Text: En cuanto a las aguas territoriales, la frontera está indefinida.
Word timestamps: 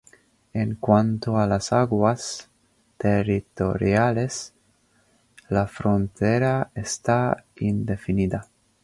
En 0.55 0.73
cuanto 0.77 1.37
a 1.37 1.45
las 1.45 1.71
aguas 1.73 2.49
territoriales, 2.97 4.51
la 5.47 5.67
frontera 5.67 6.71
está 6.73 7.45
indefinida. 7.57 8.47